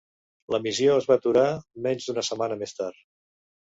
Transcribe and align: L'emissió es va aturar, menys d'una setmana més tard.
L'emissió 0.55 0.95
es 1.03 1.07
va 1.13 1.19
aturar, 1.21 1.45
menys 1.87 2.11
d'una 2.11 2.27
setmana 2.33 2.63
més 2.67 2.79
tard. 2.83 3.03